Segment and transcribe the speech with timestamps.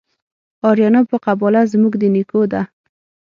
[0.69, 2.61] آریانا په قباله زموږ د نیکو ده